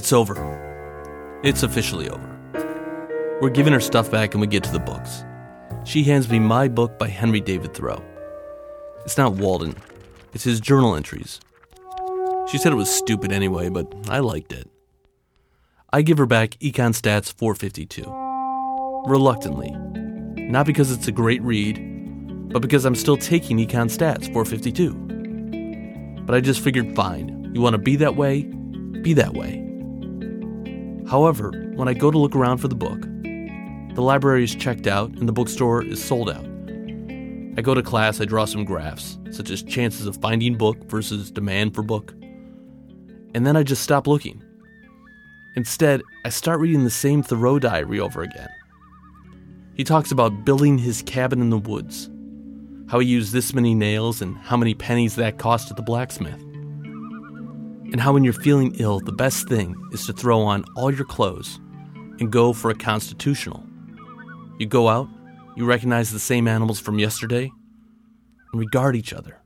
[0.00, 0.34] It's over.
[1.42, 3.38] It's officially over.
[3.42, 5.26] We're giving her stuff back and we get to the books.
[5.84, 8.02] She hands me my book by Henry David Thoreau.
[9.04, 9.76] It's not Walden,
[10.32, 11.38] it's his journal entries.
[12.48, 14.70] She said it was stupid anyway, but I liked it.
[15.92, 18.04] I give her back Econ Stats 452.
[19.06, 19.70] Reluctantly.
[20.50, 21.76] Not because it's a great read,
[22.48, 26.22] but because I'm still taking Econ Stats 452.
[26.24, 28.44] But I just figured fine, you want to be that way?
[29.02, 29.69] Be that way.
[31.10, 33.00] However, when I go to look around for the book,
[33.96, 36.44] the library is checked out and the bookstore is sold out.
[37.58, 41.32] I go to class, I draw some graphs, such as chances of finding book versus
[41.32, 42.12] demand for book.
[43.34, 44.40] And then I just stop looking.
[45.56, 48.48] Instead, I start reading the same Thoreau diary over again.
[49.74, 52.08] He talks about building his cabin in the woods,
[52.88, 56.40] how he used this many nails and how many pennies that cost at the blacksmith
[57.92, 61.04] and how when you're feeling ill, the best thing is to throw on all your
[61.04, 61.58] clothes
[62.20, 63.64] and go for a constitutional.
[64.58, 65.08] You go out,
[65.56, 67.50] you recognize the same animals from yesterday,
[68.52, 69.38] and regard each other.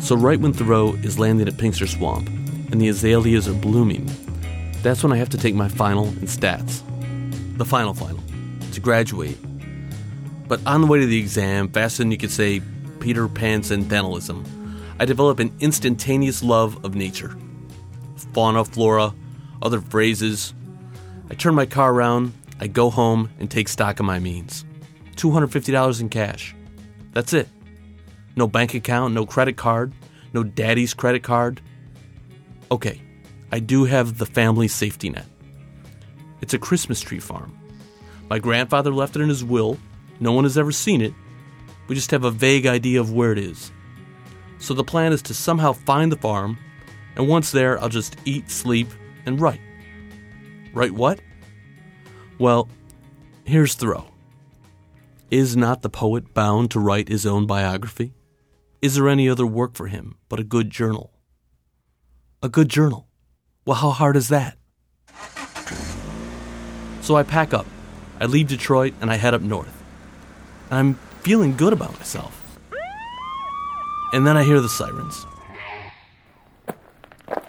[0.00, 2.28] So, right when Thoreau is landing at Pinkster Swamp
[2.72, 4.10] and the azaleas are blooming,
[4.82, 6.82] that's when I have to take my final in stats.
[7.56, 8.22] The final final,
[8.72, 9.38] to graduate
[10.48, 12.60] but on the way to the exam, faster than you could say
[13.00, 14.44] Peter Pan sentimentalism,
[14.98, 17.36] I develop an instantaneous love of nature.
[18.32, 19.14] Fauna, flora,
[19.62, 20.54] other phrases.
[21.30, 24.64] I turn my car around, I go home, and take stock of my means.
[25.16, 26.54] $250 in cash.
[27.12, 27.48] That's it.
[28.36, 29.92] No bank account, no credit card,
[30.32, 31.60] no daddy's credit card.
[32.70, 33.00] Okay,
[33.52, 35.26] I do have the family safety net.
[36.40, 37.56] It's a Christmas tree farm.
[38.28, 39.78] My grandfather left it in his will,
[40.20, 41.14] no one has ever seen it.
[41.88, 43.70] We just have a vague idea of where it is.
[44.58, 46.58] So the plan is to somehow find the farm,
[47.16, 48.88] and once there, I'll just eat, sleep,
[49.26, 49.60] and write.
[50.72, 51.20] Write what?
[52.38, 52.68] Well,
[53.44, 54.06] here's Thoreau.
[55.30, 58.14] Is not the poet bound to write his own biography?
[58.80, 61.12] Is there any other work for him but a good journal?
[62.42, 63.08] A good journal?
[63.66, 64.56] Well, how hard is that?
[67.00, 67.66] So I pack up.
[68.20, 69.83] I leave Detroit and I head up north.
[70.70, 72.58] I'm feeling good about myself.
[74.12, 75.26] And then I hear the sirens.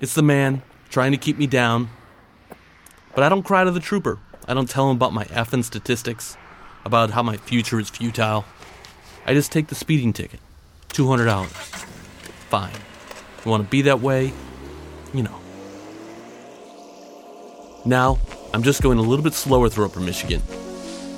[0.00, 1.90] It's the man trying to keep me down.
[3.14, 4.18] But I don't cry to the trooper.
[4.48, 6.36] I don't tell him about my effing statistics,
[6.84, 8.44] about how my future is futile.
[9.26, 10.40] I just take the speeding ticket
[10.90, 11.46] $200.
[12.48, 12.72] Fine.
[13.44, 14.32] You want to be that way?
[15.12, 15.40] You know.
[17.84, 18.18] Now,
[18.52, 20.40] I'm just going a little bit slower through Upper Michigan,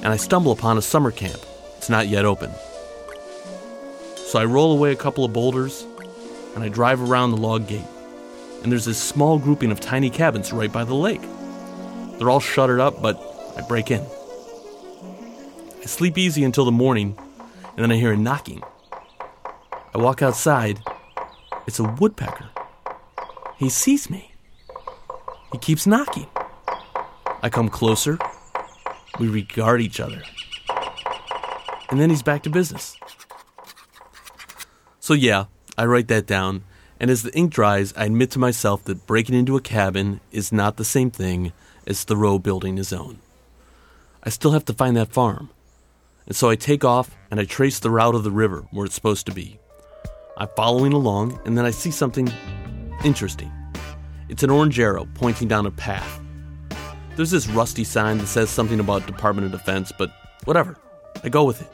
[0.03, 1.41] and I stumble upon a summer camp
[1.87, 2.51] it's not yet open.
[4.17, 5.87] So I roll away a couple of boulders
[6.57, 7.87] and I drive around the log gate.
[8.65, 11.23] And there's this small grouping of tiny cabins right by the lake.
[12.19, 13.17] They're all shuttered up, but
[13.57, 14.05] I break in.
[15.81, 17.17] I sleep easy until the morning,
[17.77, 18.65] and then I hear a knocking.
[19.95, 20.83] I walk outside.
[21.69, 22.49] It's a woodpecker.
[23.59, 24.33] He sees me.
[25.53, 26.27] He keeps knocking.
[27.45, 28.19] I come closer.
[29.21, 30.25] We regard each other
[31.91, 32.97] and then he's back to business.
[35.01, 35.45] So, yeah,
[35.79, 36.65] I write that down,
[36.99, 40.53] and as the ink dries, I admit to myself that breaking into a cabin is
[40.53, 41.53] not the same thing
[41.87, 43.19] as Thoreau building his own.
[44.23, 45.51] I still have to find that farm,
[46.27, 48.95] and so I take off and I trace the route of the river where it's
[48.95, 49.59] supposed to be.
[50.37, 52.29] I'm following along, and then I see something
[53.05, 53.53] interesting.
[54.29, 56.21] It's an orange arrow pointing down a path.
[57.15, 60.11] There's this rusty sign that says something about Department of Defense, but
[60.45, 60.77] whatever.
[61.25, 61.71] I go with it.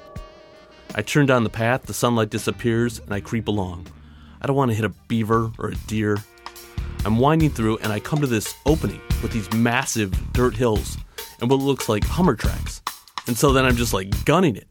[0.95, 3.87] I turn down the path, the sunlight disappears, and I creep along.
[4.41, 6.19] I don't want to hit a beaver or a deer.
[7.05, 10.97] I'm winding through, and I come to this opening with these massive dirt hills
[11.41, 12.83] and what looks like Hummer tracks.
[13.27, 14.69] And so then I'm just like gunning it.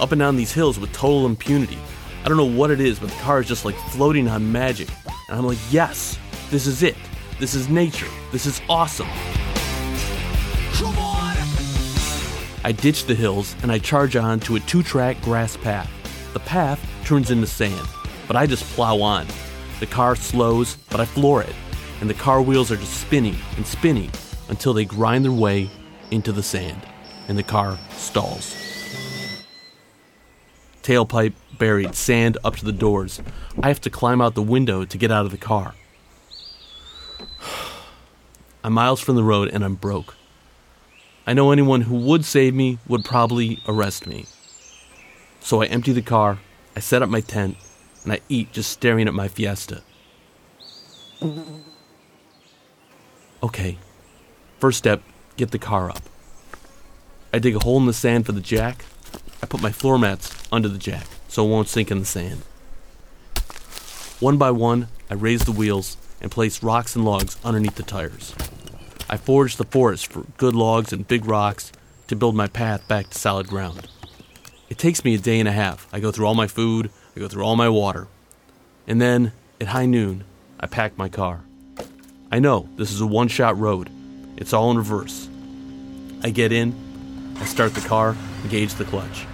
[0.00, 1.78] Up and down these hills with total impunity.
[2.24, 4.88] I don't know what it is, but the car is just like floating on magic.
[5.28, 6.18] And I'm like, yes,
[6.50, 6.96] this is it.
[7.38, 8.08] This is nature.
[8.32, 9.08] This is awesome.
[12.66, 15.88] I ditch the hills and I charge on to a two track grass path.
[16.32, 17.86] The path turns into sand,
[18.26, 19.28] but I just plow on.
[19.78, 21.54] The car slows, but I floor it,
[22.00, 24.10] and the car wheels are just spinning and spinning
[24.48, 25.70] until they grind their way
[26.10, 26.80] into the sand,
[27.28, 28.56] and the car stalls.
[30.82, 33.22] Tailpipe buried, sand up to the doors.
[33.62, 35.76] I have to climb out the window to get out of the car.
[38.64, 40.16] I'm miles from the road and I'm broke.
[41.26, 44.26] I know anyone who would save me would probably arrest me.
[45.40, 46.38] So I empty the car,
[46.76, 47.56] I set up my tent,
[48.04, 49.82] and I eat just staring at my fiesta.
[53.42, 53.78] Okay,
[54.60, 55.02] first step
[55.36, 56.02] get the car up.
[57.32, 58.84] I dig a hole in the sand for the jack.
[59.42, 62.42] I put my floor mats under the jack so it won't sink in the sand.
[64.20, 68.34] One by one, I raise the wheels and place rocks and logs underneath the tires.
[69.08, 71.70] I forage the forest for good logs and big rocks
[72.08, 73.88] to build my path back to solid ground.
[74.68, 75.86] It takes me a day and a half.
[75.92, 78.08] I go through all my food, I go through all my water.
[78.88, 80.24] And then, at high noon,
[80.58, 81.42] I pack my car.
[82.32, 83.90] I know this is a one shot road,
[84.36, 85.28] it's all in reverse.
[86.22, 86.74] I get in,
[87.38, 89.24] I start the car, engage the clutch.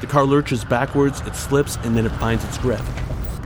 [0.00, 2.82] The car lurches backwards, it slips, and then it finds its grip.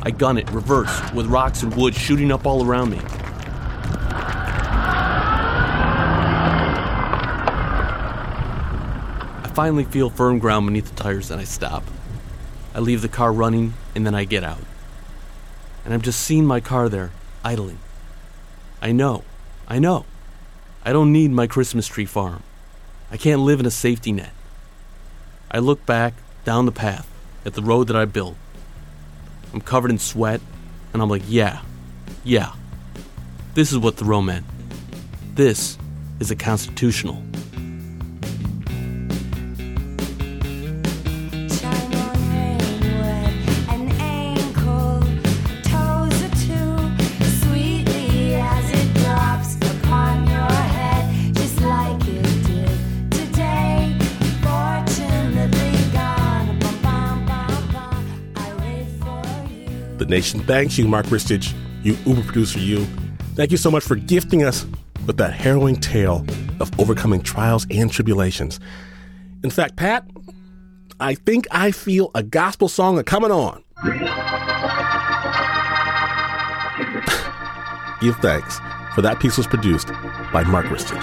[0.03, 3.01] I gun it reverse with rocks and wood shooting up all around me.
[9.59, 11.83] Finally feel firm ground beneath the tires and I stop.
[12.77, 14.63] I leave the car running and then I get out.
[15.85, 17.11] And I'm just seeing my car there,
[17.43, 17.81] idling.
[18.81, 19.25] I know,
[19.67, 20.05] I know.
[20.85, 22.45] I don't need my Christmas tree farm.
[23.11, 24.31] I can't live in a safety net.
[25.51, 26.15] I look back
[26.45, 27.11] down the path
[27.45, 28.37] at the road that I built.
[29.53, 30.41] I'm covered in sweat,
[30.93, 31.63] and I'm like, yeah,
[32.23, 32.53] yeah.
[33.55, 34.47] This is what Thoreau meant.
[35.35, 35.77] This
[36.21, 37.25] is a constitutional.
[59.99, 61.53] The nation thanks you, Mark Ristich,
[61.83, 62.87] you Uber producer, you.
[63.35, 64.65] Thank you so much for gifting us
[65.07, 66.25] with that harrowing tale
[66.61, 68.61] of overcoming trials and tribulations.
[69.43, 70.09] In fact, Pat,
[71.01, 73.65] I think I feel a gospel song coming on.
[78.01, 78.61] Give thanks,
[78.95, 79.89] for that piece was produced
[80.33, 81.03] by Mark Ristich.